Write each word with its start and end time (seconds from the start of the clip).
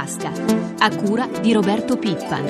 tasca, 0.00 0.32
a 0.78 0.96
cura 0.96 1.26
di 1.26 1.52
Roberto 1.52 1.98
Pippa. 1.98 2.40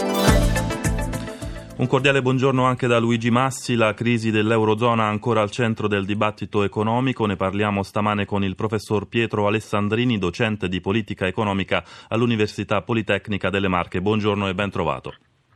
Un 1.78 1.86
cordiale 1.88 2.22
buongiorno 2.22 2.64
anche 2.64 2.86
da 2.86 3.00
Luigi 3.00 3.30
Massi. 3.30 3.74
La 3.74 3.92
crisi 3.92 4.30
dell'Eurozona 4.30 5.06
ancora 5.06 5.40
al 5.40 5.50
centro 5.50 5.88
del 5.88 6.04
dibattito 6.04 6.62
economico. 6.62 7.26
Ne 7.26 7.34
parliamo 7.34 7.82
stamane 7.82 8.24
con 8.24 8.44
il 8.44 8.54
professor 8.54 9.08
Pietro 9.08 9.48
Alessandrini, 9.48 10.18
docente 10.18 10.68
di 10.68 10.80
politica 10.80 11.26
economica 11.26 11.82
all'Università 12.08 12.82
Politecnica 12.82 13.50
delle 13.50 13.68
Marche. 13.68 14.00
Buongiorno 14.00 14.48
e 14.48 14.54
ben 14.54 14.70
trovato. 14.70 15.14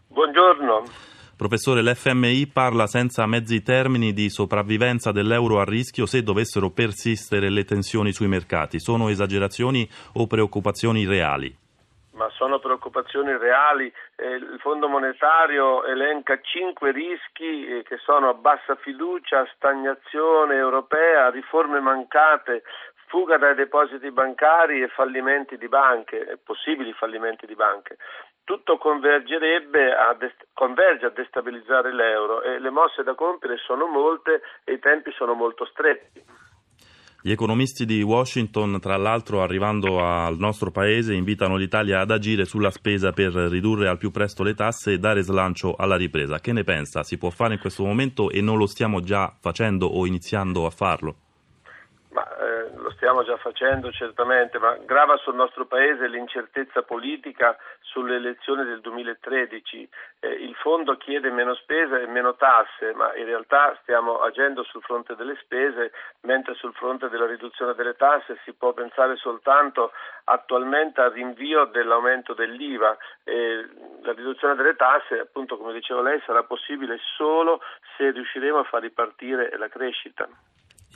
Buongiorno. 0.08 0.82
Professore, 1.36 1.82
l'FMI 1.82 2.48
parla 2.48 2.88
senza 2.88 3.24
mezzi 3.26 3.62
termini 3.62 4.12
di 4.12 4.30
sopravvivenza 4.30 5.12
dell'euro 5.12 5.60
a 5.60 5.64
rischio 5.64 6.06
se 6.06 6.24
dovessero 6.24 6.70
persistere 6.70 7.50
le 7.50 7.64
tensioni 7.64 8.12
sui 8.12 8.26
mercati. 8.26 8.80
Sono 8.80 9.08
esagerazioni 9.10 9.88
o 10.14 10.26
preoccupazioni 10.26 11.04
reali? 11.04 11.62
Ma 12.14 12.28
sono 12.30 12.58
preoccupazioni 12.58 13.36
reali. 13.36 13.92
Eh, 14.16 14.34
il 14.34 14.58
Fondo 14.60 14.88
monetario 14.88 15.84
elenca 15.84 16.40
cinque 16.40 16.92
rischi 16.92 17.66
eh, 17.66 17.82
che 17.82 17.96
sono 17.98 18.34
bassa 18.34 18.76
fiducia, 18.76 19.46
stagnazione 19.56 20.54
europea, 20.54 21.30
riforme 21.30 21.80
mancate, 21.80 22.62
fuga 23.08 23.36
dai 23.36 23.54
depositi 23.54 24.10
bancari 24.10 24.82
e 24.82 24.88
fallimenti 24.88 25.58
di 25.58 25.68
banche, 25.68 26.38
possibili 26.44 26.92
fallimenti 26.92 27.46
di 27.46 27.54
banche 27.54 27.96
tutto 28.44 28.76
convergerebbe 28.76 29.94
a 29.94 30.14
dest- 30.14 30.46
converge 30.52 31.06
a 31.06 31.10
destabilizzare 31.10 31.92
l'euro 31.92 32.42
e 32.42 32.58
le 32.58 32.70
mosse 32.70 33.02
da 33.02 33.14
compiere 33.14 33.56
sono 33.56 33.86
molte 33.86 34.42
e 34.64 34.74
i 34.74 34.78
tempi 34.78 35.10
sono 35.12 35.32
molto 35.32 35.64
stretti. 35.64 36.22
Gli 37.26 37.30
economisti 37.30 37.86
di 37.86 38.02
Washington, 38.02 38.78
tra 38.82 38.98
l'altro 38.98 39.42
arrivando 39.42 40.04
al 40.04 40.36
nostro 40.36 40.70
paese, 40.70 41.14
invitano 41.14 41.56
l'Italia 41.56 42.00
ad 42.00 42.10
agire 42.10 42.44
sulla 42.44 42.70
spesa 42.70 43.12
per 43.12 43.32
ridurre 43.32 43.88
al 43.88 43.96
più 43.96 44.10
presto 44.10 44.42
le 44.42 44.52
tasse 44.52 44.92
e 44.92 44.98
dare 44.98 45.22
slancio 45.22 45.74
alla 45.74 45.96
ripresa. 45.96 46.38
Che 46.38 46.52
ne 46.52 46.64
pensa? 46.64 47.02
Si 47.02 47.16
può 47.16 47.30
fare 47.30 47.54
in 47.54 47.60
questo 47.60 47.82
momento 47.82 48.28
e 48.28 48.42
non 48.42 48.58
lo 48.58 48.66
stiamo 48.66 49.00
già 49.00 49.34
facendo 49.40 49.86
o 49.86 50.04
iniziando 50.04 50.66
a 50.66 50.70
farlo? 50.70 51.16
Stiamo 52.94 53.24
già 53.24 53.36
facendo 53.38 53.90
certamente, 53.90 54.58
ma 54.58 54.76
grava 54.84 55.16
sul 55.16 55.34
nostro 55.34 55.66
Paese 55.66 56.06
l'incertezza 56.06 56.82
politica 56.82 57.56
sulle 57.80 58.16
elezioni 58.16 58.64
del 58.64 58.80
2013. 58.80 59.88
Eh, 60.20 60.28
il 60.28 60.54
fondo 60.54 60.96
chiede 60.96 61.30
meno 61.30 61.54
spese 61.54 62.02
e 62.02 62.06
meno 62.06 62.34
tasse, 62.36 62.92
ma 62.94 63.14
in 63.16 63.24
realtà 63.24 63.76
stiamo 63.82 64.20
agendo 64.20 64.62
sul 64.62 64.82
fronte 64.82 65.16
delle 65.16 65.36
spese, 65.42 65.92
mentre 66.22 66.54
sul 66.54 66.72
fronte 66.74 67.08
della 67.08 67.26
riduzione 67.26 67.74
delle 67.74 67.96
tasse 67.96 68.38
si 68.44 68.52
può 68.52 68.72
pensare 68.72 69.16
soltanto 69.16 69.92
attualmente 70.24 71.00
al 71.00 71.12
rinvio 71.12 71.64
dell'aumento 71.66 72.32
dell'IVA. 72.32 72.96
Eh, 73.24 73.68
la 74.02 74.12
riduzione 74.12 74.54
delle 74.54 74.76
tasse, 74.76 75.18
appunto 75.18 75.56
come 75.56 75.72
diceva 75.72 76.00
lei, 76.02 76.22
sarà 76.24 76.42
possibile 76.44 76.98
solo 77.16 77.60
se 77.96 78.10
riusciremo 78.10 78.58
a 78.58 78.64
far 78.64 78.82
ripartire 78.82 79.56
la 79.58 79.68
crescita. 79.68 80.28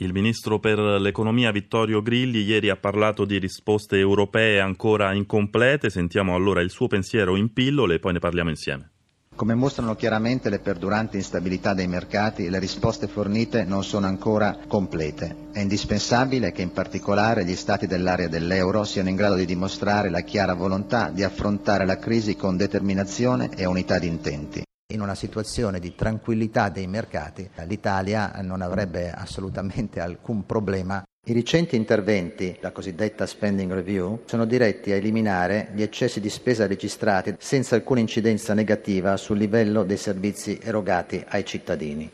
Il 0.01 0.13
ministro 0.13 0.59
per 0.59 0.79
l'economia 0.79 1.51
Vittorio 1.51 2.01
Grilli 2.01 2.43
ieri 2.43 2.69
ha 2.69 2.77
parlato 2.77 3.25
di 3.25 3.37
risposte 3.37 3.97
europee 3.97 4.61
ancora 4.61 5.11
incomplete. 5.11 5.89
Sentiamo 5.89 6.35
allora 6.35 6.61
il 6.61 6.69
suo 6.69 6.87
pensiero 6.87 7.35
in 7.35 7.51
pillole 7.51 7.95
e 7.95 7.99
poi 7.99 8.13
ne 8.13 8.19
parliamo 8.19 8.49
insieme. 8.49 8.91
Come 9.35 9.55
mostrano 9.55 9.95
chiaramente 9.95 10.49
le 10.49 10.59
perduranti 10.59 11.17
instabilità 11.17 11.73
dei 11.73 11.87
mercati, 11.87 12.49
le 12.49 12.59
risposte 12.59 13.07
fornite 13.07 13.65
non 13.65 13.83
sono 13.83 14.05
ancora 14.05 14.57
complete. 14.67 15.47
È 15.51 15.59
indispensabile 15.59 16.53
che 16.53 16.61
in 16.61 16.71
particolare 16.71 17.43
gli 17.43 17.55
Stati 17.55 17.85
dell'area 17.85 18.29
dell'euro 18.29 18.85
siano 18.85 19.09
in 19.09 19.17
grado 19.17 19.35
di 19.35 19.45
dimostrare 19.45 20.09
la 20.09 20.21
chiara 20.21 20.53
volontà 20.53 21.09
di 21.09 21.23
affrontare 21.23 21.85
la 21.85 21.97
crisi 21.97 22.37
con 22.37 22.55
determinazione 22.55 23.49
e 23.53 23.65
unità 23.65 23.99
di 23.99 24.07
intenti. 24.07 24.63
In 24.91 25.01
una 25.01 25.13
situazione 25.13 25.79
di 25.79 25.93
tranquillità 25.93 26.69
dei 26.69 26.87
mercati 26.87 27.47
l'Italia 27.67 28.31
non 28.41 28.63
avrebbe 28.63 29.11
assolutamente 29.11 29.99
alcun 29.99 30.47
problema. 30.47 31.03
I 31.27 31.33
recenti 31.33 31.75
interventi, 31.75 32.57
la 32.59 32.71
cosiddetta 32.71 33.27
spending 33.27 33.71
review, 33.71 34.23
sono 34.25 34.45
diretti 34.45 34.91
a 34.91 34.95
eliminare 34.95 35.69
gli 35.75 35.83
eccessi 35.83 36.19
di 36.19 36.29
spesa 36.31 36.65
registrati 36.65 37.35
senza 37.37 37.75
alcuna 37.75 37.99
incidenza 37.99 38.55
negativa 38.55 39.15
sul 39.15 39.37
livello 39.37 39.83
dei 39.83 39.97
servizi 39.97 40.57
erogati 40.59 41.23
ai 41.27 41.45
cittadini. 41.45 42.11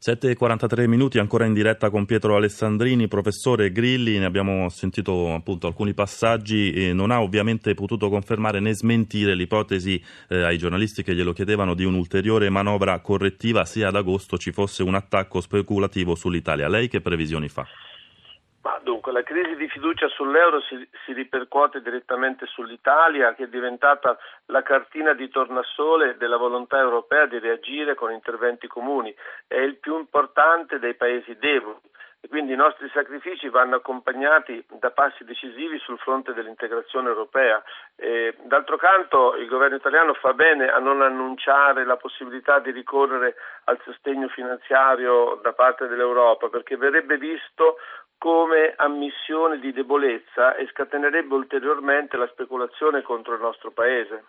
7.43 0.00 0.86
minuti 0.86 1.18
ancora 1.18 1.44
in 1.44 1.52
diretta 1.52 1.90
con 1.90 2.06
Pietro 2.06 2.36
Alessandrini, 2.36 3.08
professore 3.08 3.72
Grilli, 3.72 4.16
ne 4.18 4.26
abbiamo 4.26 4.68
sentito 4.68 5.34
appunto 5.34 5.66
alcuni 5.66 5.92
passaggi 5.92 6.70
e 6.70 6.92
non 6.92 7.10
ha 7.10 7.20
ovviamente 7.20 7.74
potuto 7.74 8.08
confermare 8.08 8.60
né 8.60 8.72
smentire 8.74 9.34
l'ipotesi 9.34 10.00
eh, 10.28 10.42
ai 10.42 10.56
giornalisti 10.56 11.02
che 11.02 11.16
glielo 11.16 11.32
chiedevano 11.32 11.74
di 11.74 11.84
un'ulteriore 11.84 12.48
manovra 12.48 13.00
correttiva 13.00 13.64
se 13.64 13.84
ad 13.84 13.96
agosto 13.96 14.38
ci 14.38 14.52
fosse 14.52 14.84
un 14.84 14.94
attacco 14.94 15.40
speculativo 15.40 16.14
sull'Italia. 16.14 16.68
Lei 16.68 16.86
che 16.86 17.00
previsioni 17.00 17.48
fa? 17.48 17.66
Ma 18.68 18.78
dunque, 18.82 19.12
la 19.12 19.22
crisi 19.22 19.56
di 19.56 19.66
fiducia 19.66 20.08
sull'euro 20.08 20.60
si, 20.60 20.86
si, 21.06 21.14
ripercuote 21.14 21.80
direttamente 21.80 22.44
sull'Italia, 22.44 23.32
che 23.32 23.44
è 23.44 23.48
diventata 23.48 24.18
la 24.46 24.62
cartina 24.62 25.14
di 25.14 25.30
tornasole 25.30 26.18
della 26.18 26.36
volontà 26.36 26.78
europea 26.78 27.24
di 27.24 27.38
reagire 27.38 27.94
con 27.94 28.12
interventi 28.12 28.66
comuni. 28.66 29.14
È 29.46 29.56
il 29.56 29.76
più 29.76 29.98
importante 29.98 30.78
dei 30.78 30.92
paesi 30.92 31.34
deboli 31.38 31.80
e 32.20 32.28
quindi 32.28 32.52
i 32.52 32.56
nostri 32.56 32.90
sacrifici 32.92 33.48
vanno 33.48 33.76
accompagnati 33.76 34.62
da 34.80 34.90
passi 34.90 35.24
decisivi 35.24 35.78
sul 35.78 35.98
fronte 35.98 36.34
dell'integrazione 36.34 37.08
europea. 37.08 37.62
E, 37.96 38.36
d'altro 38.42 38.76
canto 38.76 39.34
il 39.36 39.48
governo 39.48 39.76
italiano 39.76 40.12
fa 40.12 40.34
bene 40.34 40.68
a 40.68 40.78
non 40.78 41.00
annunciare 41.00 41.86
la 41.86 41.96
possibilità 41.96 42.58
di 42.58 42.70
ricorrere 42.70 43.36
al 43.64 43.80
sostegno 43.84 44.28
finanziario 44.28 45.38
da 45.42 45.54
parte 45.54 45.86
dell'Europa 45.86 46.48
perché 46.48 46.76
verrebbe 46.76 47.16
visto 47.16 47.76
come 48.18 48.74
ammissione 48.76 49.58
di 49.60 49.72
debolezza 49.72 50.56
e 50.56 50.66
scatenerebbe 50.66 51.34
ulteriormente 51.34 52.16
la 52.16 52.28
speculazione 52.28 53.02
contro 53.02 53.34
il 53.34 53.40
nostro 53.40 53.70
Paese. 53.70 54.24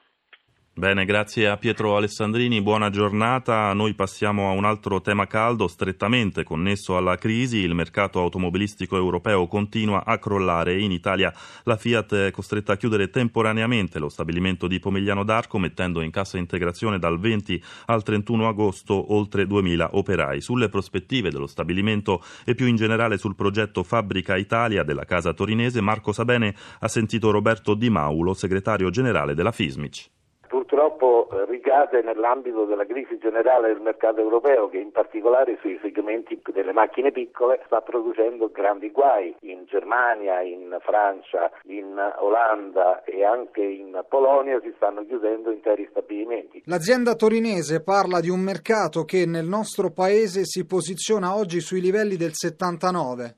Bene, 0.80 1.04
grazie 1.04 1.50
a 1.50 1.58
Pietro 1.58 1.98
Alessandrini, 1.98 2.62
buona 2.62 2.90
giornata. 2.90 3.74
Noi 3.74 3.96
passiamo 3.96 4.48
a 4.48 4.54
un 4.54 4.64
altro 4.64 5.02
tema 5.02 5.28
caldo 5.28 5.68
strettamente 5.68 6.46
connesso 6.46 6.96
alla 6.96 7.18
crisi. 7.18 7.58
Il 7.58 7.76
mercato 7.76 8.22
automobilistico 8.22 8.96
europeo 8.96 9.46
continua 9.48 10.06
a 10.06 10.18
crollare. 10.20 10.80
In 10.80 10.94
Italia 10.94 11.34
la 11.64 11.76
Fiat 11.76 12.14
è 12.14 12.32
costretta 12.32 12.72
a 12.72 12.78
chiudere 12.78 13.10
temporaneamente 13.10 14.00
lo 14.00 14.08
stabilimento 14.08 14.68
di 14.68 14.80
Pomigliano 14.80 15.26
d'Arco, 15.26 15.58
mettendo 15.58 16.00
in 16.00 16.12
cassa 16.12 16.38
integrazione 16.38 16.98
dal 16.98 17.20
20 17.20 17.62
al 17.88 18.02
31 18.02 18.48
agosto 18.48 19.14
oltre 19.14 19.46
2000 19.48 19.90
operai. 19.98 20.40
Sulle 20.40 20.70
prospettive 20.70 21.30
dello 21.30 21.48
stabilimento 21.48 22.24
e 22.46 22.56
più 22.56 22.68
in 22.68 22.78
generale 22.78 23.18
sul 23.18 23.36
progetto 23.36 23.84
Fabbrica 23.84 24.38
Italia 24.38 24.84
della 24.84 25.04
casa 25.04 25.34
torinese, 25.34 25.82
Marco 25.82 26.14
Sabene 26.14 26.56
ha 26.80 26.88
sentito 26.88 27.32
Roberto 27.32 27.74
Di 27.74 27.90
Maulo, 27.90 28.34
segretario 28.34 28.90
generale 28.90 29.36
della 29.36 29.52
Fismic 29.52 30.10
purtroppo 30.50 31.30
eh, 31.32 31.46
ricade 31.46 32.02
nell'ambito 32.02 32.66
della 32.66 32.86
crisi 32.86 33.20
generale 33.20 33.68
del 33.72 33.82
mercato 33.82 34.20
europeo 34.20 34.68
che 34.68 34.80
in 34.80 34.92
particolare 34.92 35.58
sui 35.62 35.78
segmenti 35.82 36.42
delle 36.52 36.74
macchine 36.74 37.12
piccole 37.12 37.62
sta 37.68 37.82
producendo 37.82 38.50
grandi 38.52 38.90
guai. 38.90 39.36
In 39.42 39.66
Germania, 39.66 40.42
in 40.42 40.76
Francia, 40.82 41.52
in 41.66 41.96
Olanda 42.18 43.04
e 43.04 43.24
anche 43.24 43.62
in 43.62 44.04
Polonia 44.10 44.60
si 44.62 44.74
stanno 44.76 45.06
chiudendo 45.06 45.52
interi 45.52 45.88
stabilimenti. 45.92 46.64
L'azienda 46.66 47.14
torinese 47.14 47.84
parla 47.84 48.20
di 48.20 48.30
un 48.30 48.40
mercato 48.40 49.06
che 49.06 49.28
nel 49.28 49.46
nostro 49.46 49.92
paese 49.92 50.46
si 50.46 50.66
posiziona 50.66 51.36
oggi 51.36 51.60
sui 51.60 51.80
livelli 51.80 52.16
del 52.16 52.34
79 52.34 53.38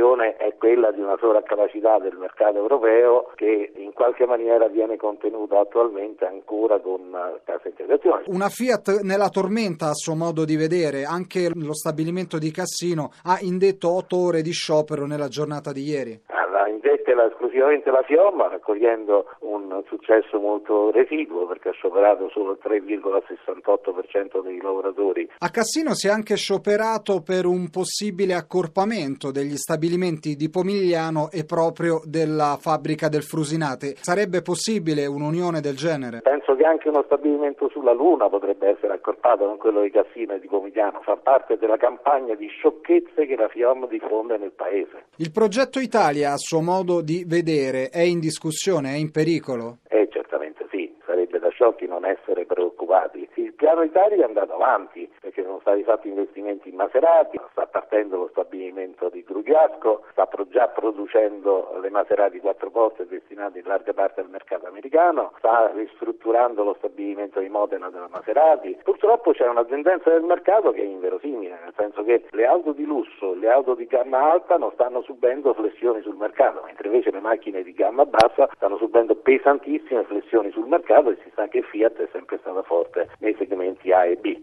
preoccupazione 0.00 0.36
è 0.36 0.54
quella 0.56 0.90
di 0.90 1.00
una 1.00 1.16
sovraccapacità 1.18 1.98
del 1.98 2.16
mercato 2.16 2.56
europeo 2.56 3.30
che 3.34 3.72
in 3.76 3.92
qualche 3.92 4.24
maniera 4.26 4.66
viene 4.68 4.96
contenuta 4.96 5.60
attualmente 5.60 6.24
ancora 6.24 6.80
con 6.80 7.10
cassa 7.44 7.68
integrazione. 7.68 8.24
Una 8.26 8.48
Fiat 8.48 9.00
nella 9.02 9.28
tormenta 9.28 9.88
a 9.88 9.94
suo 9.94 10.14
modo 10.14 10.44
di 10.44 10.56
vedere, 10.56 11.04
anche 11.04 11.50
lo 11.52 11.74
stabilimento 11.74 12.38
di 12.38 12.50
Cassino 12.50 13.10
ha 13.24 13.38
indetto 13.40 13.94
otto 13.94 14.16
ore 14.16 14.42
di 14.42 14.52
sciopero 14.52 15.06
nella 15.06 15.28
giornata 15.28 15.72
di 15.72 15.82
ieri. 15.82 16.20
Ha 16.26 16.68
indette 16.68 17.14
esclusivamente 17.50 17.90
la 17.90 18.02
FIOM 18.02 18.48
raccogliendo 18.48 19.26
un 19.40 19.82
successo 19.86 20.38
molto 20.38 20.90
residuo 20.92 21.46
perché 21.46 21.70
ha 21.70 21.72
scioperato 21.72 22.28
solo 22.30 22.52
il 22.52 22.58
3,68% 22.62 24.42
dei 24.42 24.60
lavoratori. 24.60 25.28
A 25.38 25.50
Cassino 25.50 25.94
si 25.94 26.06
è 26.06 26.10
anche 26.10 26.36
scioperato 26.36 27.22
per 27.22 27.46
un 27.46 27.68
possibile 27.70 28.34
accorpamento 28.34 29.32
degli 29.32 29.56
stabilimenti 29.56 30.36
di 30.36 30.48
Pomigliano 30.48 31.28
e 31.32 31.44
proprio 31.44 32.00
della 32.04 32.56
fabbrica 32.60 33.08
del 33.08 33.24
Frusinate. 33.24 33.96
Sarebbe 34.00 34.42
possibile 34.42 35.06
un'unione 35.06 35.60
del 35.60 35.76
genere? 35.76 36.20
Penso 36.22 36.54
che 36.54 36.64
anche 36.64 36.88
uno 36.88 37.02
stabilimento 37.04 37.68
sulla 37.68 37.92
Luna 37.92 38.28
potrebbe 38.28 38.68
essere 38.68 38.94
accorpato 38.94 39.44
con 39.44 39.58
quello 39.58 39.82
di 39.82 39.90
Cassino 39.90 40.34
e 40.34 40.40
di 40.40 40.46
Pomigliano. 40.46 41.00
Fa 41.02 41.16
parte 41.16 41.56
della 41.58 41.76
campagna 41.76 42.34
di 42.34 42.46
sciocchezze 42.46 43.26
che 43.26 43.36
la 43.36 43.48
FIOM 43.48 43.88
diffonde 43.88 44.38
nel 44.38 44.52
paese. 44.52 45.06
Il 45.16 45.32
progetto 45.32 45.80
Italia, 45.80 46.32
a 46.32 46.36
suo 46.36 46.60
modo 46.60 47.00
di 47.00 47.24
vedere 47.26 47.48
è 47.90 48.00
in 48.00 48.20
discussione, 48.20 48.90
è 48.90 48.96
in 48.96 49.10
pericolo? 49.10 49.78
Eh, 49.88 50.08
certamente 50.10 50.66
sì, 50.70 50.94
sarebbe 51.04 51.38
da 51.38 51.48
sciocchi 51.50 51.86
non 51.86 52.04
essere 52.04 52.44
preoccupati. 52.44 53.28
Il 53.34 53.54
piano 53.54 53.82
Italia 53.82 54.24
è 54.24 54.28
andato 54.28 54.54
avanti 54.54 55.08
perché 55.30 55.44
sono 55.44 55.60
stati 55.60 55.82
fatti 55.84 56.08
investimenti 56.08 56.68
in 56.68 56.74
Maserati, 56.74 57.38
sta 57.52 57.66
partendo 57.66 58.16
lo 58.16 58.28
stabilimento 58.32 59.08
di 59.08 59.22
Grugliasco, 59.22 60.04
sta 60.10 60.28
già 60.48 60.66
producendo 60.68 61.78
le 61.80 61.90
Maserati 61.90 62.40
quattro 62.40 62.70
poste 62.70 63.06
destinate 63.06 63.60
in 63.60 63.66
larga 63.66 63.92
parte 63.92 64.20
al 64.20 64.28
mercato 64.28 64.66
americano, 64.66 65.32
sta 65.38 65.70
ristrutturando 65.72 66.64
lo 66.64 66.74
stabilimento 66.78 67.38
di 67.38 67.48
Modena 67.48 67.90
della 67.90 68.08
Maserati. 68.10 68.76
Purtroppo 68.82 69.32
c'è 69.32 69.46
una 69.46 69.64
tendenza 69.64 70.10
del 70.10 70.22
mercato 70.22 70.72
che 70.72 70.80
è 70.80 70.84
inverosimile, 70.84 71.60
nel 71.62 71.74
senso 71.76 72.02
che 72.02 72.26
le 72.30 72.46
auto 72.46 72.72
di 72.72 72.84
lusso, 72.84 73.34
le 73.34 73.50
auto 73.50 73.74
di 73.74 73.86
gamma 73.86 74.32
alta 74.32 74.56
non 74.56 74.72
stanno 74.72 75.02
subendo 75.02 75.54
flessioni 75.54 76.02
sul 76.02 76.16
mercato, 76.16 76.62
mentre 76.64 76.88
invece 76.88 77.12
le 77.12 77.20
macchine 77.20 77.62
di 77.62 77.72
gamma 77.72 78.04
bassa 78.04 78.48
stanno 78.54 78.76
subendo 78.78 79.14
pesantissime 79.14 80.02
flessioni 80.04 80.50
sul 80.50 80.66
mercato 80.66 81.10
e 81.10 81.18
si 81.22 81.30
sa 81.34 81.46
che 81.46 81.62
Fiat 81.62 81.98
è 81.98 82.08
sempre 82.10 82.38
stata 82.38 82.62
forte 82.62 83.10
nei 83.20 83.34
segmenti 83.38 83.92
A 83.92 84.06
e 84.06 84.16
B. 84.16 84.40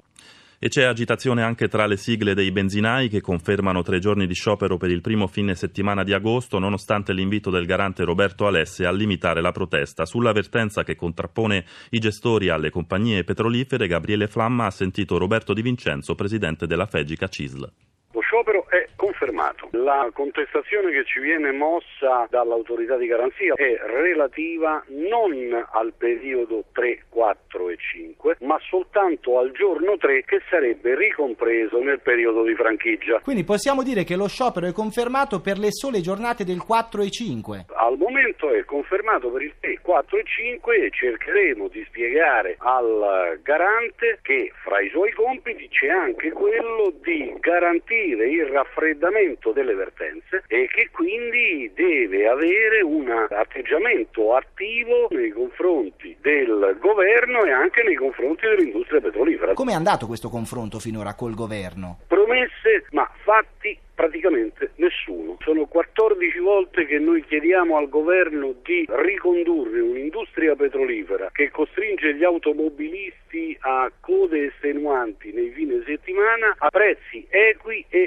E 0.60 0.70
c'è 0.70 0.86
agitazione 0.86 1.44
anche 1.44 1.68
tra 1.68 1.86
le 1.86 1.98
sigle 1.98 2.34
dei 2.34 2.52
benzinai 2.52 3.10
che 3.10 3.22
confermano 3.22 3.84
tre 3.84 4.00
giorni 4.00 4.26
di 4.26 4.34
sciopero 4.34 4.78
per 4.78 4.90
il 4.90 5.02
primo 5.02 5.28
fine 5.28 5.54
settimana 5.54 6.04
di 6.04 6.14
agosto, 6.14 6.58
nonostante 6.58 7.14
l'invito 7.14 7.52
del 7.52 7.68
garante 7.68 8.04
Roberto 8.04 8.48
Alessi 8.48 8.84
a 8.84 8.92
limitare 8.92 9.40
la 9.40 9.52
protesta. 9.52 10.08
Sull'avvertenza 10.08 10.84
che 10.84 10.96
contrappone 10.96 11.64
i 11.92 12.00
gestori 12.00 12.50
alle 12.50 12.72
compagnie 12.72 13.24
petrolifere, 13.24 13.86
Gabriele 13.86 14.28
Flamma 14.28 14.66
ha 14.66 14.72
sentito 14.72 15.20
Roberto 15.20 15.54
Di 15.54 15.62
Vincenzo, 15.62 16.16
presidente 16.16 16.66
della 16.66 16.88
Fegica 16.88 17.28
CISL. 17.28 17.72
Sciopero 18.28 18.66
è 18.68 18.90
confermato. 18.98 19.70
La 19.72 20.10
contestazione 20.12 20.92
che 20.92 21.06
ci 21.06 21.22
viene 21.22 21.54
mossa 21.54 22.28
dall'autorità 22.30 22.98
di 22.98 23.08
garanzia 23.08 23.54
è 23.54 23.80
relativa 23.86 24.84
non 24.88 25.66
al 25.72 25.94
periodo 25.98 26.66
3, 26.74 27.06
4 27.08 27.70
e 27.70 27.78
5, 27.78 28.36
ma 28.42 28.60
soltanto 28.70 29.40
al 29.40 29.52
giorno 29.52 29.96
3 29.96 30.26
che 30.26 30.42
sarebbe 30.50 30.98
ricompreso 30.98 31.80
nel 31.82 32.02
periodo 32.02 32.44
di 32.44 32.54
franchigia. 32.54 33.22
Quindi 33.22 33.46
possiamo 33.46 33.82
dire 33.82 34.04
che 34.04 34.18
lo 34.18 34.28
sciopero 34.28 34.68
è 34.68 34.74
confermato 34.74 35.40
per 35.40 35.58
le 35.58 35.72
sole 35.72 36.02
giornate 36.02 36.44
del 36.44 36.62
4 36.62 37.02
e 37.04 37.10
5? 37.10 37.66
Al 37.76 37.98
momento 37.98 38.50
è 38.50 38.66
confermato 38.66 39.30
per 39.30 39.44
il 39.44 39.54
3, 39.62 39.80
4 39.82 40.18
e 40.18 40.24
5 40.26 40.76
e 40.76 40.90
cercheremo 40.92 41.70
di 41.70 41.82
spiegare 41.88 42.58
al 42.60 43.40
garante 43.42 44.20
che 44.22 44.52
fra 44.64 44.82
i 44.82 44.90
suoi 44.90 45.14
compiti 45.14 45.70
c'è 45.70 45.88
anche 45.88 46.32
quello 46.32 46.94
di 47.02 47.34
garantire 47.40 48.16
il 48.26 48.46
raffreddamento 48.46 49.52
delle 49.52 49.74
vertenze 49.74 50.44
e 50.48 50.68
che 50.68 50.90
quindi 50.92 51.72
deve 51.74 52.28
avere 52.28 52.82
un 52.82 53.10
atteggiamento 53.10 54.36
attivo 54.36 55.08
nei 55.12 55.32
confronti 55.32 56.16
del 56.22 56.78
governo 56.80 57.44
e 57.44 57.52
anche 57.52 57.84
nei 57.84 57.96
confronti 57.96 58.48
dell'industria 58.48 59.02
petrolifera. 59.02 59.54
Come 59.54 59.72
è 59.72 59.76
andato 59.76 60.08
questo 60.08 60.30
confronto 60.30 60.80
finora 60.80 61.14
col 61.14 61.36
governo? 61.36 62.00
Promesse, 62.08 62.86
ma 62.92 63.10
fatti 63.24 63.78
praticamente 63.98 64.74
nessuno. 64.76 65.38
Sono 65.42 65.66
14 65.66 66.38
volte 66.38 66.86
che 66.86 67.00
noi 67.00 67.26
chiediamo 67.26 67.78
al 67.78 67.90
governo 67.90 68.54
di 68.64 68.86
ricondurre 68.88 69.80
un'industria 69.80 70.56
petrolifera 70.56 71.32
che 71.34 71.50
costringe 71.50 72.14
gli 72.14 72.24
automobilisti 72.24 73.58
a 73.62 73.92
code 74.00 74.54
estenuanti 74.54 75.32
nei 75.32 75.50
fine 75.50 75.82
settimana 75.84 76.54
a 76.60 76.70
prezzi 76.70 77.26
equi 77.28 77.84
e 77.90 78.07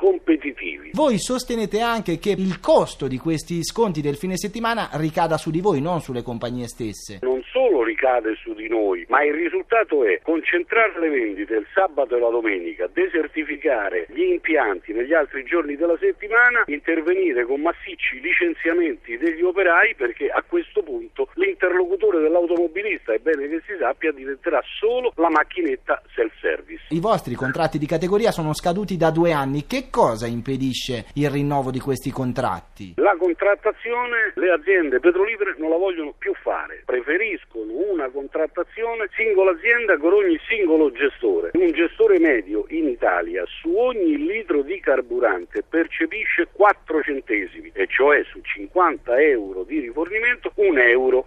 competitivi. 0.00 0.92
Voi 0.94 1.18
sostenete 1.18 1.80
anche 1.80 2.18
che 2.18 2.30
il 2.30 2.58
costo 2.58 3.06
di 3.06 3.18
questi 3.18 3.62
sconti 3.62 4.00
del 4.00 4.16
fine 4.16 4.38
settimana 4.38 4.88
ricada 4.94 5.36
su 5.36 5.50
di 5.50 5.60
voi, 5.60 5.82
non 5.82 6.00
sulle 6.00 6.22
compagnie 6.22 6.68
stesse. 6.68 7.18
Non 7.20 7.42
solo 7.52 7.82
ricade 7.82 8.34
su 8.42 8.54
di 8.54 8.66
noi, 8.66 9.04
ma 9.08 9.22
il 9.22 9.34
risultato 9.34 10.02
è 10.04 10.18
concentrare 10.22 10.98
le 10.98 11.10
vendite 11.10 11.54
il 11.54 11.66
sabato 11.74 12.16
e 12.16 12.20
la 12.20 12.30
domenica, 12.30 12.88
desertificare 12.90 14.06
gli 14.08 14.22
impianti 14.22 14.94
negli 14.94 15.12
altri 15.12 15.44
giorni 15.44 15.76
della 15.76 15.98
settimana, 16.00 16.64
intervenire 16.66 17.44
con 17.44 17.60
massicci 17.60 18.20
licenziamenti 18.20 19.18
degli 19.18 19.42
operai 19.42 19.94
perché 19.94 20.30
a 20.30 20.42
questo 20.46 20.82
punto 20.82 21.28
l'interlocutore 21.34 22.20
dell'automobilista, 22.20 23.12
è 23.12 23.18
bene 23.18 23.48
che 23.48 23.60
si 23.66 23.76
sappia, 23.78 24.12
diventerà 24.12 24.62
solo 24.78 25.12
la 25.16 25.28
macchinetta 25.28 26.02
self-service. 26.14 26.84
I 26.88 27.00
vostri 27.00 27.34
contratti 27.34 27.76
di 27.76 27.86
categoria 27.86 28.30
sono 28.30 28.54
scaduti 28.54 28.96
da 28.96 29.10
due 29.10 29.32
anni. 29.32 29.66
Che 29.66 29.89
cosa 29.90 30.26
impedisce 30.26 31.06
il 31.14 31.28
rinnovo 31.28 31.70
di 31.70 31.80
questi 31.80 32.10
contratti? 32.10 32.94
La 32.96 33.16
contrattazione 33.18 34.32
le 34.36 34.50
aziende 34.52 35.00
petrolifere 35.00 35.56
non 35.58 35.70
la 35.70 35.76
vogliono 35.76 36.14
più 36.16 36.32
fare, 36.34 36.82
preferiscono 36.86 37.72
una 37.90 38.08
contrattazione 38.08 39.08
singola 39.14 39.50
azienda 39.50 39.98
con 39.98 40.12
ogni 40.12 40.38
singolo 40.48 40.90
gestore. 40.92 41.50
Un 41.54 41.72
gestore 41.72 42.18
medio 42.18 42.64
in 42.68 42.88
Italia 42.88 43.44
su 43.46 43.74
ogni 43.76 44.16
litro 44.16 44.62
di 44.62 44.80
carburante 44.80 45.62
percepisce 45.68 46.48
4 46.52 47.02
centesimi, 47.02 47.70
e 47.74 47.86
cioè 47.88 48.22
su 48.24 48.40
50 48.40 49.20
euro 49.20 49.64
di 49.64 49.80
rifornimento 49.80 50.52
un 50.56 50.78
euro. 50.78 51.26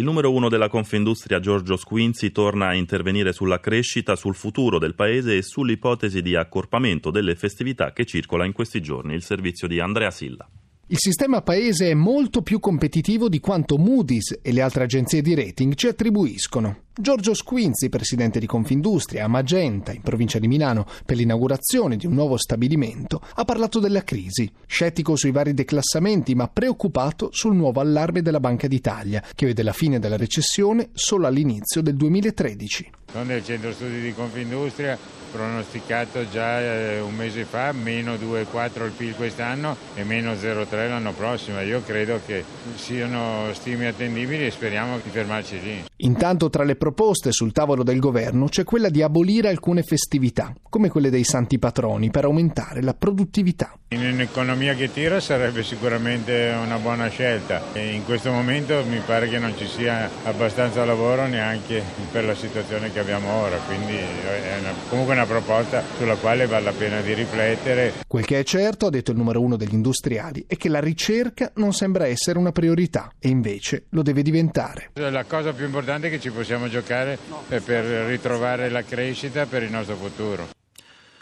Il 0.00 0.06
numero 0.06 0.32
uno 0.32 0.48
della 0.48 0.70
Confindustria 0.70 1.40
Giorgio 1.40 1.76
Squinzi 1.76 2.32
torna 2.32 2.68
a 2.68 2.74
intervenire 2.74 3.34
sulla 3.34 3.60
crescita, 3.60 4.16
sul 4.16 4.34
futuro 4.34 4.78
del 4.78 4.94
paese 4.94 5.36
e 5.36 5.42
sull'ipotesi 5.42 6.22
di 6.22 6.34
accorpamento 6.34 7.10
delle 7.10 7.34
festività 7.36 7.92
che 7.92 8.06
circola 8.06 8.46
in 8.46 8.52
questi 8.52 8.80
giorni. 8.80 9.12
Il 9.12 9.22
servizio 9.22 9.68
di 9.68 9.78
Andrea 9.78 10.10
Silla. 10.10 10.48
Il 10.86 10.96
sistema 10.96 11.42
paese 11.42 11.90
è 11.90 11.94
molto 11.94 12.40
più 12.40 12.60
competitivo 12.60 13.28
di 13.28 13.40
quanto 13.40 13.76
Moody's 13.76 14.38
e 14.40 14.52
le 14.52 14.62
altre 14.62 14.84
agenzie 14.84 15.20
di 15.20 15.34
rating 15.34 15.74
ci 15.74 15.88
attribuiscono. 15.88 16.84
Giorgio 17.00 17.32
Squinzi, 17.32 17.88
presidente 17.88 18.38
di 18.38 18.46
Confindustria 18.46 19.24
a 19.24 19.28
Magenta, 19.28 19.92
in 19.92 20.02
provincia 20.02 20.38
di 20.38 20.48
Milano, 20.48 20.86
per 21.06 21.16
l'inaugurazione 21.16 21.96
di 21.96 22.06
un 22.06 22.12
nuovo 22.12 22.36
stabilimento, 22.36 23.22
ha 23.34 23.44
parlato 23.44 23.78
della 23.80 24.04
crisi, 24.04 24.50
scettico 24.66 25.16
sui 25.16 25.30
vari 25.30 25.54
declassamenti 25.54 26.34
ma 26.34 26.48
preoccupato 26.48 27.30
sul 27.32 27.54
nuovo 27.54 27.80
allarme 27.80 28.20
della 28.20 28.40
Banca 28.40 28.66
d'Italia, 28.66 29.24
che 29.34 29.46
vede 29.46 29.62
la 29.62 29.72
fine 29.72 29.98
della 29.98 30.16
recessione 30.18 30.90
solo 30.92 31.26
all'inizio 31.26 31.80
del 31.80 31.96
2013. 31.96 32.90
Sono 33.10 33.24
del 33.24 33.44
centro 33.44 33.72
studi 33.72 34.00
di 34.00 34.14
Confindustria, 34.14 34.96
pronosticato 35.30 36.28
già 36.28 36.60
eh, 36.60 37.00
un 37.00 37.14
mese 37.14 37.44
fa, 37.44 37.72
meno 37.72 38.14
2,4 38.14 38.84
il 38.84 38.92
PIL 38.96 39.14
quest'anno 39.14 39.76
e 39.94 40.04
meno 40.04 40.32
0,3 40.32 40.88
l'anno 40.88 41.12
prossimo. 41.12 41.60
Io 41.60 41.82
credo 41.82 42.20
che 42.24 42.44
siano 42.74 43.52
stime 43.52 43.88
attendibili 43.88 44.46
e 44.46 44.50
speriamo 44.50 44.98
di 45.02 45.10
fermarci 45.10 45.60
lì. 45.60 45.84
Intanto 46.02 46.50
tra 46.50 46.64
le 46.64 46.76
proposte 46.76 46.88
sul 47.30 47.52
tavolo 47.52 47.82
del 47.82 47.98
governo 47.98 48.46
c'è 48.46 48.64
quella 48.64 48.88
di 48.88 49.02
abolire 49.02 49.48
alcune 49.48 49.82
festività, 49.82 50.52
come 50.68 50.88
quelle 50.88 51.10
dei 51.10 51.24
santi 51.24 51.58
patroni, 51.58 52.10
per 52.10 52.24
aumentare 52.24 52.82
la 52.82 52.94
produttività. 52.94 53.74
In 53.88 54.04
un'economia 54.04 54.74
che 54.74 54.92
tira 54.92 55.18
sarebbe 55.18 55.64
sicuramente 55.64 56.54
una 56.62 56.76
buona 56.76 57.08
scelta 57.08 57.72
e 57.72 57.92
in 57.92 58.04
questo 58.04 58.30
momento 58.30 58.84
mi 58.88 59.00
pare 59.04 59.28
che 59.28 59.38
non 59.38 59.52
ci 59.56 59.66
sia 59.66 60.08
abbastanza 60.24 60.84
lavoro 60.84 61.26
neanche 61.26 61.82
per 62.12 62.24
la 62.24 62.34
situazione 62.34 62.92
che 62.92 63.00
abbiamo 63.00 63.32
ora, 63.32 63.56
quindi 63.66 63.96
è 63.96 64.58
una, 64.60 64.72
comunque 64.88 65.14
una 65.14 65.26
proposta 65.26 65.82
sulla 65.96 66.14
quale 66.14 66.46
vale 66.46 66.64
la 66.64 66.72
pena 66.72 67.00
di 67.00 67.14
riflettere. 67.14 67.92
Quel 68.06 68.24
che 68.24 68.38
è 68.38 68.44
certo, 68.44 68.86
ha 68.86 68.90
detto 68.90 69.10
il 69.10 69.16
numero 69.16 69.40
uno 69.40 69.56
degli 69.56 69.74
industriali, 69.74 70.44
è 70.46 70.56
che 70.56 70.68
la 70.68 70.80
ricerca 70.80 71.50
non 71.56 71.72
sembra 71.72 72.06
essere 72.06 72.38
una 72.38 72.52
priorità 72.52 73.10
e 73.18 73.28
invece 73.28 73.86
lo 73.90 74.02
deve 74.02 74.22
diventare. 74.22 74.90
La 74.94 75.24
cosa 75.24 75.52
più 75.52 75.64
importante 75.64 76.10
che 76.10 76.20
ci 76.20 76.30
possiamo 76.30 76.68
giocare 76.70 77.18
per 77.48 77.84
ritrovare 78.06 78.70
la 78.70 78.82
crescita 78.82 79.44
per 79.44 79.62
il 79.62 79.70
nostro 79.70 79.96
futuro. 79.96 80.48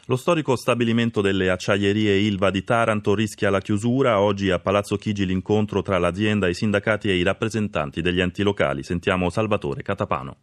Lo 0.06 0.16
storico 0.16 0.56
stabilimento 0.56 1.20
delle 1.20 1.50
acciaierie 1.50 2.16
Ilva 2.16 2.50
di 2.50 2.64
Taranto 2.64 3.14
rischia 3.14 3.50
la 3.50 3.60
chiusura. 3.60 4.20
Oggi 4.20 4.50
a 4.50 4.58
Palazzo 4.58 4.96
Chigi 4.96 5.26
l'incontro 5.26 5.82
tra 5.82 5.98
l'azienda, 5.98 6.48
i 6.48 6.54
sindacati 6.54 7.10
e 7.10 7.16
i 7.16 7.22
rappresentanti 7.22 8.00
degli 8.00 8.20
enti 8.20 8.42
locali. 8.42 8.82
Sentiamo 8.82 9.28
Salvatore 9.28 9.82
Catapano. 9.82 10.36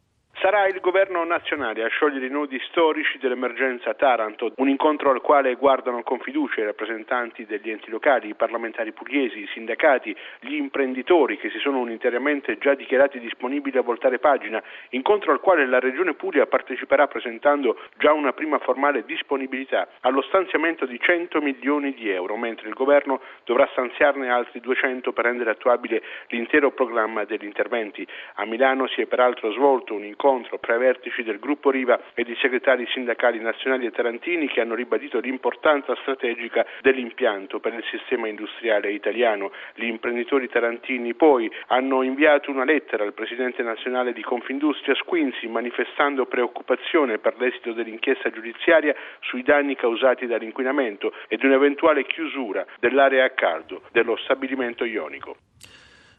Sarà 0.45 0.67
il 0.67 0.79
governo 0.79 1.23
nazionale 1.23 1.83
a 1.83 1.87
sciogliere 1.87 2.27
i 2.27 2.29
nodi 2.29 2.61
storici 2.69 3.17
dell'emergenza 3.17 3.95
Taranto, 3.95 4.51
un 4.57 4.69
incontro 4.69 5.09
al 5.09 5.19
quale 5.19 5.55
guardano 5.55 6.03
con 6.03 6.19
fiducia 6.19 6.61
i 6.61 6.65
rappresentanti 6.65 7.47
degli 7.47 7.71
enti 7.71 7.89
locali, 7.89 8.29
i 8.29 8.35
parlamentari 8.35 8.91
pugliesi, 8.91 9.39
i 9.39 9.49
sindacati, 9.53 10.15
gli 10.41 10.53
imprenditori 10.53 11.39
che 11.39 11.49
si 11.49 11.57
sono 11.57 11.79
unitariamente 11.79 12.59
già 12.59 12.75
dichiarati 12.75 13.19
disponibili 13.19 13.79
a 13.79 13.81
voltare 13.81 14.19
pagina, 14.19 14.61
incontro 14.89 15.31
al 15.31 15.39
quale 15.39 15.65
la 15.65 15.79
Regione 15.79 16.13
Puglia 16.13 16.45
parteciperà 16.45 17.07
presentando 17.07 17.79
già 17.97 18.13
una 18.13 18.33
prima 18.33 18.59
formale 18.59 19.03
disponibilità 19.03 19.87
allo 20.01 20.21
stanziamento 20.21 20.85
di 20.85 20.99
100 20.99 21.41
milioni 21.41 21.95
di 21.95 22.11
euro, 22.11 22.37
mentre 22.37 22.67
il 22.67 22.75
governo 22.75 23.19
dovrà 23.45 23.67
stanziarne 23.71 24.29
altri 24.29 24.59
200 24.59 25.11
per 25.11 25.25
rendere 25.25 25.49
attuabile 25.49 26.03
l'intero 26.27 26.69
programma 26.69 27.23
degli 27.23 27.45
interventi. 27.45 28.05
A 28.35 28.45
Milano 28.45 28.85
si 28.85 29.01
è 29.01 29.07
peraltro 29.07 29.51
svolto 29.51 29.95
un 29.95 30.03
incontro 30.03 30.33
incontro 30.35 30.59
tra 30.59 30.75
i 30.75 30.79
vertici 30.79 31.23
del 31.23 31.39
gruppo 31.39 31.69
Riva 31.69 31.99
ed 32.13 32.27
i 32.27 32.35
segretari 32.41 32.85
sindacali 32.87 33.39
nazionali 33.39 33.85
e 33.85 33.91
tarantini 33.91 34.47
che 34.47 34.59
hanno 34.59 34.75
ribadito 34.75 35.19
l'importanza 35.19 35.95
strategica 36.01 36.65
dell'impianto 36.81 37.59
per 37.59 37.73
il 37.73 37.83
sistema 37.89 38.27
industriale 38.27 38.91
italiano. 38.91 39.51
Gli 39.75 39.85
imprenditori 39.85 40.49
tarantini 40.49 41.13
poi 41.13 41.49
hanno 41.67 42.01
inviato 42.01 42.51
una 42.51 42.65
lettera 42.65 43.03
al 43.03 43.13
presidente 43.13 43.63
nazionale 43.63 44.11
di 44.11 44.21
Confindustria 44.21 44.95
Squinzi 44.95 45.47
manifestando 45.47 46.25
preoccupazione 46.25 47.17
per 47.17 47.35
l'esito 47.37 47.71
dell'inchiesta 47.71 48.29
giudiziaria 48.29 48.93
sui 49.21 49.43
danni 49.43 49.75
causati 49.75 50.27
dall'inquinamento 50.27 51.13
e 51.27 51.37
di 51.37 51.45
un'eventuale 51.45 52.05
chiusura 52.05 52.65
dell'area 52.79 53.23
a 53.23 53.29
caldo 53.29 53.83
dello 53.91 54.17
stabilimento 54.17 54.83
ionico. 54.83 55.37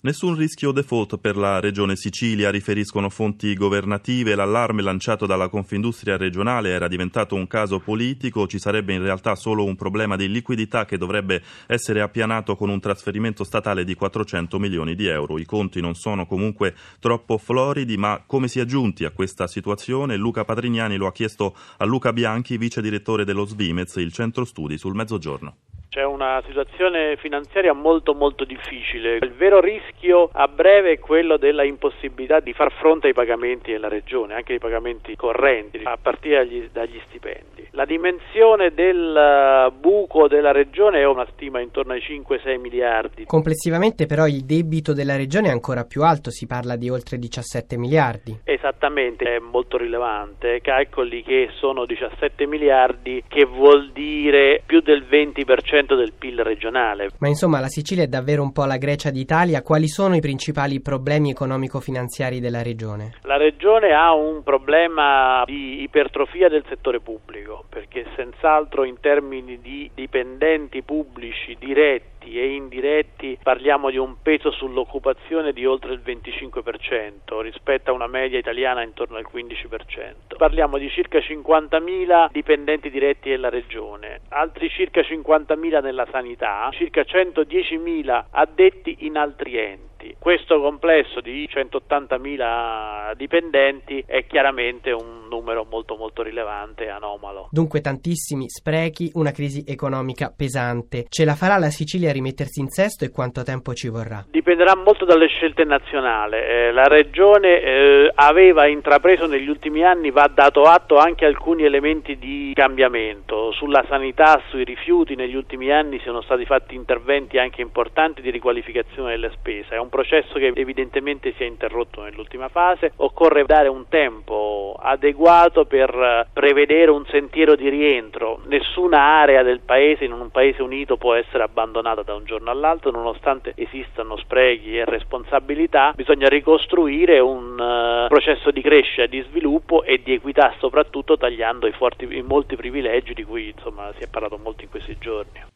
Nessun 0.06 0.36
rischio 0.36 0.70
default 0.70 1.18
per 1.18 1.36
la 1.36 1.58
regione 1.58 1.96
Sicilia, 1.96 2.52
riferiscono 2.52 3.10
fonti 3.10 3.54
governative. 3.54 4.36
L'allarme 4.36 4.80
lanciato 4.80 5.26
dalla 5.26 5.48
Confindustria 5.48 6.16
regionale 6.16 6.68
era 6.68 6.86
diventato 6.86 7.34
un 7.34 7.48
caso 7.48 7.80
politico, 7.80 8.46
ci 8.46 8.60
sarebbe 8.60 8.92
in 8.92 9.02
realtà 9.02 9.34
solo 9.34 9.64
un 9.64 9.74
problema 9.74 10.14
di 10.14 10.28
liquidità 10.28 10.84
che 10.84 10.96
dovrebbe 10.96 11.42
essere 11.66 12.02
appianato 12.02 12.54
con 12.54 12.68
un 12.68 12.78
trasferimento 12.78 13.42
statale 13.42 13.82
di 13.82 13.96
400 13.96 14.60
milioni 14.60 14.94
di 14.94 15.08
euro. 15.08 15.40
I 15.40 15.44
conti 15.44 15.80
non 15.80 15.96
sono 15.96 16.24
comunque 16.24 16.76
troppo 17.00 17.36
floridi, 17.36 17.96
ma 17.96 18.22
come 18.24 18.46
si 18.46 18.60
è 18.60 18.64
giunti 18.64 19.04
a 19.04 19.10
questa 19.10 19.48
situazione? 19.48 20.14
Luca 20.14 20.44
Patrignani 20.44 20.98
lo 20.98 21.08
ha 21.08 21.12
chiesto 21.12 21.56
a 21.78 21.84
Luca 21.84 22.12
Bianchi, 22.12 22.58
vice 22.58 22.80
direttore 22.80 23.24
dello 23.24 23.44
Svimez, 23.44 23.96
il 23.96 24.12
centro 24.12 24.44
studi 24.44 24.78
sul 24.78 24.94
Mezzogiorno. 24.94 25.56
C'è 25.96 26.04
una 26.04 26.42
situazione 26.44 27.16
finanziaria 27.16 27.72
molto 27.72 28.12
molto 28.12 28.44
difficile. 28.44 29.16
Il 29.16 29.32
vero 29.32 29.60
rischio 29.60 30.28
a 30.30 30.46
breve 30.46 30.92
è 30.92 30.98
quello 30.98 31.38
della 31.38 31.64
impossibilità 31.64 32.38
di 32.40 32.52
far 32.52 32.70
fronte 32.70 33.06
ai 33.06 33.14
pagamenti 33.14 33.72
della 33.72 33.88
regione, 33.88 34.34
anche 34.34 34.52
ai 34.52 34.58
pagamenti 34.58 35.16
correnti, 35.16 35.80
a 35.84 35.96
partire 35.96 36.44
dagli, 36.44 36.68
dagli 36.70 37.00
stipendi. 37.06 37.68
La 37.70 37.86
dimensione 37.86 38.74
del 38.74 39.72
buco 39.78 40.28
della 40.28 40.52
regione 40.52 41.00
è 41.00 41.06
una 41.06 41.26
stima 41.32 41.60
intorno 41.60 41.94
ai 41.94 42.00
5-6 42.00 42.60
miliardi. 42.60 43.24
Complessivamente 43.24 44.04
però 44.04 44.26
il 44.26 44.44
debito 44.44 44.92
della 44.92 45.16
regione 45.16 45.48
è 45.48 45.52
ancora 45.52 45.84
più 45.84 46.02
alto, 46.02 46.28
si 46.30 46.46
parla 46.46 46.76
di 46.76 46.90
oltre 46.90 47.16
17 47.16 47.78
miliardi. 47.78 48.40
Esattamente, 48.44 49.36
è 49.36 49.38
molto 49.38 49.78
rilevante. 49.78 50.60
Calcoli 50.60 51.22
che 51.22 51.48
sono 51.54 51.86
17 51.86 52.46
miliardi, 52.46 53.24
che 53.26 53.46
vuol 53.46 53.92
dire 53.92 54.62
più 54.66 54.80
del 54.80 55.06
20% 55.08 55.84
del 55.94 56.12
PIL 56.12 56.42
regionale. 56.42 57.10
Ma 57.18 57.28
insomma 57.28 57.60
la 57.60 57.68
Sicilia 57.68 58.02
è 58.04 58.08
davvero 58.08 58.42
un 58.42 58.52
po' 58.52 58.64
la 58.64 58.76
Grecia 58.76 59.10
d'Italia. 59.10 59.62
Quali 59.62 59.88
sono 59.88 60.16
i 60.16 60.20
principali 60.20 60.80
problemi 60.80 61.30
economico-finanziari 61.30 62.40
della 62.40 62.62
regione? 62.62 63.12
La 63.22 63.36
regione 63.36 63.92
ha 63.92 64.12
un 64.14 64.42
problema 64.42 65.42
di 65.44 65.82
ipertrofia 65.82 66.48
del 66.48 66.64
settore 66.68 67.00
pubblico, 67.00 67.64
perché 67.68 68.06
senz'altro 68.16 68.84
in 68.84 68.98
termini 69.00 69.60
di 69.60 69.90
dipendenti 69.94 70.82
pubblici 70.82 71.56
diretti 71.58 72.15
e 72.34 72.54
indiretti 72.54 73.38
parliamo 73.42 73.90
di 73.90 73.98
un 73.98 74.16
peso 74.22 74.50
sull'occupazione 74.50 75.52
di 75.52 75.64
oltre 75.66 75.92
il 75.92 76.02
25% 76.04 77.40
rispetto 77.40 77.90
a 77.90 77.94
una 77.94 78.06
media 78.06 78.38
italiana 78.38 78.82
intorno 78.82 79.16
al 79.16 79.26
15%. 79.32 80.36
Parliamo 80.36 80.78
di 80.78 80.88
circa 80.90 81.18
50.000 81.18 82.28
dipendenti 82.30 82.90
diretti 82.90 83.30
della 83.30 83.48
regione, 83.48 84.20
altri 84.28 84.68
circa 84.68 85.00
50.000 85.00 85.82
nella 85.82 86.06
sanità, 86.10 86.68
circa 86.72 87.02
110.000 87.02 88.24
addetti 88.30 88.96
in 89.00 89.16
altri 89.16 89.58
enti 89.58 89.95
dipendenti. 90.06 90.16
Questo 90.18 90.60
complesso 90.60 91.20
di 91.20 91.48
180.000 91.52 93.14
dipendenti 93.14 94.02
è 94.06 94.26
chiaramente 94.26 94.92
un 94.92 95.26
numero 95.28 95.66
molto 95.68 95.96
molto 95.96 96.22
rilevante 96.22 96.84
e 96.84 96.88
anomalo. 96.88 97.48
Dunque 97.50 97.80
tantissimi 97.80 98.48
sprechi, 98.48 99.10
una 99.14 99.32
crisi 99.32 99.64
economica 99.66 100.32
pesante. 100.36 101.06
Ce 101.08 101.24
la 101.24 101.34
farà 101.34 101.58
la 101.58 101.70
Sicilia 101.70 102.10
a 102.10 102.12
rimettersi 102.12 102.60
in 102.60 102.68
sesto 102.68 103.04
e 103.04 103.10
quanto 103.10 103.42
tempo 103.42 103.74
ci 103.74 103.88
vorrà? 103.88 104.24
Dipenderà 104.30 104.76
molto 104.76 105.04
dalle 105.04 105.28
scelte 105.28 105.64
nazionali. 105.64 106.36
Eh, 106.36 106.72
la 106.72 106.84
Regione 106.84 107.60
eh, 107.60 108.12
aveva 108.14 108.66
intrapreso 108.66 109.26
negli 109.26 109.48
ultimi 109.48 109.84
anni, 109.84 110.10
va 110.10 110.30
dato 110.32 110.62
atto 110.62 110.96
anche 110.96 111.24
alcuni 111.24 111.64
elementi 111.64 112.18
di 112.18 112.52
cambiamento. 112.54 113.52
Sulla 113.52 113.84
sanità, 113.88 114.40
sui 114.48 114.64
rifiuti 114.64 115.14
negli 115.14 115.34
ultimi 115.34 115.70
anni 115.70 116.00
sono 116.00 116.20
stati 116.22 116.44
fatti 116.44 116.74
interventi 116.74 117.38
anche 117.38 117.60
importanti 117.60 118.20
di 118.20 118.30
riqualificazione 118.30 119.10
delle 119.10 119.30
spese. 119.32 119.74
È 119.74 119.78
un 119.78 119.88
processo 119.96 120.34
che 120.34 120.52
evidentemente 120.54 121.32
si 121.36 121.42
è 121.42 121.46
interrotto 121.46 122.02
nell'ultima 122.02 122.48
fase, 122.48 122.92
occorre 122.96 123.44
dare 123.46 123.68
un 123.68 123.88
tempo 123.88 124.76
adeguato 124.78 125.64
per 125.64 126.28
prevedere 126.34 126.90
un 126.90 127.06
sentiero 127.06 127.56
di 127.56 127.70
rientro. 127.70 128.40
Nessuna 128.44 129.00
area 129.00 129.42
del 129.42 129.60
paese 129.60 130.04
in 130.04 130.12
un 130.12 130.30
paese 130.30 130.60
unito 130.60 130.98
può 130.98 131.14
essere 131.14 131.44
abbandonata 131.44 132.02
da 132.02 132.14
un 132.14 132.24
giorno 132.24 132.50
all'altro, 132.50 132.90
nonostante 132.90 133.54
esistano 133.56 134.18
sprechi 134.18 134.76
e 134.76 134.84
responsabilità, 134.84 135.92
bisogna 135.96 136.28
ricostruire 136.28 137.18
un 137.18 137.58
uh, 137.58 138.08
processo 138.08 138.50
di 138.50 138.60
crescita, 138.60 139.06
di 139.06 139.24
sviluppo 139.30 139.82
e 139.82 140.02
di 140.04 140.12
equità, 140.12 140.52
soprattutto 140.58 141.16
tagliando 141.16 141.66
i, 141.66 141.72
forti, 141.72 142.06
i 142.10 142.22
molti 142.22 142.54
privilegi 142.54 143.14
di 143.14 143.24
cui 143.24 143.48
insomma, 143.48 143.90
si 143.96 144.02
è 144.02 144.08
parlato 144.08 144.36
molto 144.36 144.62
in 144.62 144.68
questi 144.68 144.94
giorni. 144.98 145.55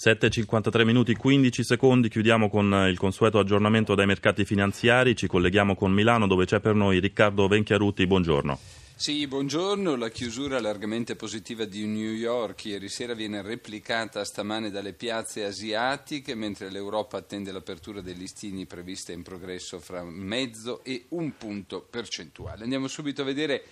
7.53 0.00 0.84
minuti 0.84 1.16
15 1.16 1.64
secondi, 1.64 2.08
chiudiamo 2.08 2.48
con 2.48 2.86
il 2.88 2.96
consueto 2.96 3.40
aggiornamento 3.40 3.96
dai 3.96 4.06
mercati 4.06 4.44
finanziari, 4.44 5.16
ci 5.16 5.26
colleghiamo 5.26 5.74
con 5.74 5.90
Milano 5.90 6.28
dove 6.28 6.44
c'è 6.44 6.60
per 6.60 6.76
noi 6.76 7.00
Riccardo 7.00 7.48
Venchiarutti, 7.48 8.06
buongiorno. 8.06 8.58
Sì, 8.94 9.26
buongiorno. 9.26 9.96
La 9.96 10.08
chiusura 10.08 10.60
largamente 10.60 11.16
positiva 11.16 11.64
di 11.64 11.84
New 11.86 12.12
York 12.12 12.64
ieri 12.66 12.88
sera 12.88 13.14
viene 13.14 13.42
replicata 13.42 14.24
stamane 14.24 14.70
dalle 14.70 14.92
piazze 14.92 15.44
asiatiche, 15.44 16.36
mentre 16.36 16.70
l'Europa 16.70 17.16
attende 17.16 17.50
l'apertura 17.50 18.00
dei 18.00 18.16
listini 18.16 18.66
prevista 18.66 19.10
in 19.10 19.22
progresso 19.22 19.80
fra 19.80 20.04
mezzo 20.04 20.84
e 20.84 21.06
un 21.10 21.36
punto 21.36 21.84
percentuale. 21.88 22.62
Andiamo 22.62 22.86
subito 22.86 23.22
a 23.22 23.24
vedere 23.24 23.64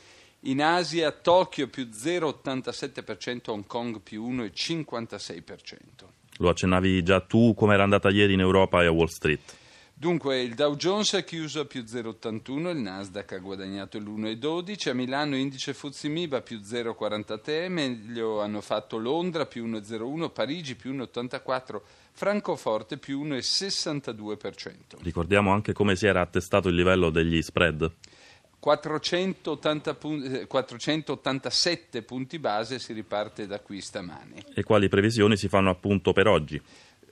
in 0.51 0.63
Asia 0.63 1.11
Tokyo 1.11 1.69
più 1.69 1.89
0,87%, 1.93 3.51
Hong 3.51 3.67
Kong 3.67 4.01
più 4.01 4.29
1,56%. 4.29 5.79
Lo 6.39 6.49
accennavi 6.49 7.03
già 7.03 7.21
tu, 7.21 7.55
come 7.55 7.75
era 7.75 7.83
andata 7.83 8.11
ieri 8.11 8.35
in 8.35 8.41
Europa 8.41 8.83
e 8.83 8.87
a 8.87 8.91
Wall 8.91 9.07
Street? 9.07 9.55
Dunque 9.99 10.43
il 10.43 10.55
Dow 10.55 10.77
Jones 10.77 11.15
è 11.15 11.25
chiuso 11.25 11.61
a 11.61 11.65
più 11.65 11.81
0,81, 11.81 12.69
il 12.69 12.77
Nasdaq 12.77 13.33
ha 13.33 13.39
guadagnato 13.39 13.99
l'1,12, 13.99 14.91
a 14.91 14.93
Milano 14.93 15.37
indice 15.37 15.73
Fuzimiba 15.73 16.43
più 16.43 16.59
0,43, 16.59 17.71
meglio 17.71 18.43
hanno 18.43 18.61
fatto 18.61 18.99
Londra 18.99 19.47
più 19.47 19.67
1,01, 19.67 20.31
Parigi 20.31 20.75
più 20.75 20.93
1,84, 20.93 21.81
Francoforte 22.13 22.99
più 22.99 23.25
1,62%. 23.25 24.99
Ricordiamo 25.01 25.51
anche 25.51 25.73
come 25.73 25.97
si 25.97 26.07
era 26.07 26.21
attestato 26.21 26.69
il 26.69 26.75
livello 26.75 27.09
degli 27.09 27.41
spread. 27.41 27.91
480 28.67 29.95
punti, 29.95 30.45
487 30.49 32.03
punti 32.03 32.41
base 32.41 32.81
si 32.81 32.93
riparte 32.93 33.47
da 33.47 33.61
qui 33.61 33.81
stamane. 33.81 34.43
E 34.53 34.65
quali 34.65 34.89
previsioni 34.89 35.37
si 35.37 35.47
fanno 35.47 35.71
appunto 35.71 36.13
per 36.13 36.27
oggi? 36.27 36.61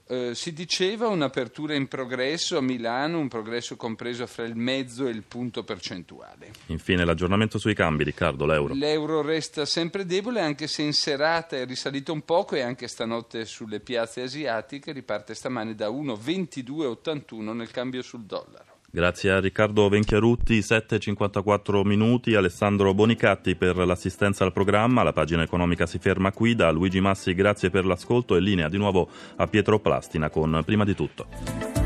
Eh, 0.07 0.35
si 0.35 0.51
diceva 0.51 1.07
un'apertura 1.07 1.73
in 1.73 1.87
progresso 1.87 2.57
a 2.57 2.61
Milano, 2.61 3.19
un 3.19 3.29
progresso 3.29 3.77
compreso 3.77 4.27
fra 4.27 4.43
il 4.43 4.57
mezzo 4.57 5.07
e 5.07 5.11
il 5.11 5.23
punto 5.25 5.63
percentuale. 5.63 6.51
Infine 6.65 7.05
l'aggiornamento 7.05 7.57
sui 7.57 7.73
cambi, 7.73 8.03
Riccardo, 8.03 8.45
l'euro. 8.45 8.73
L'euro 8.73 9.21
resta 9.21 9.65
sempre 9.65 10.05
debole 10.05 10.41
anche 10.41 10.67
se 10.67 10.81
in 10.81 10.93
serata 10.93 11.55
è 11.55 11.65
risalito 11.65 12.11
un 12.11 12.25
poco 12.25 12.55
e 12.55 12.63
anche 12.63 12.89
stanotte 12.89 13.45
sulle 13.45 13.79
piazze 13.79 14.23
asiatiche 14.23 14.91
riparte 14.91 15.33
stamane 15.33 15.73
da 15.73 15.87
1,2281 15.87 17.53
nel 17.53 17.71
cambio 17.71 18.01
sul 18.01 18.25
dollaro. 18.25 18.74
Grazie 18.95 19.31
a 19.31 19.39
Riccardo 19.41 19.89
Venchiarutti, 19.89 20.59
7.54 20.59 21.85
minuti, 21.85 22.33
Alessandro 22.33 22.93
Bonicatti 22.93 23.57
per 23.57 23.75
l'assistenza 23.75 24.45
al 24.45 24.53
programma, 24.53 25.03
la 25.03 25.11
pagina 25.11 25.43
economica 25.43 25.85
si 25.85 25.99
ferma 25.99 26.31
qui, 26.31 26.55
da 26.55 26.71
Luigi 26.71 27.01
Massi 27.01 27.35
grazie 27.35 27.69
per 27.69 27.83
l'ascolto 27.83 28.37
e 28.37 28.39
linea 28.39 28.69
di 28.69 28.77
nuovo 28.77 29.09
a 29.35 29.47
Pietro 29.47 29.79
Plastina 29.79 30.29
con 30.29 30.61
Prima 30.63 30.85
di 30.85 30.95
tutto. 30.95 31.84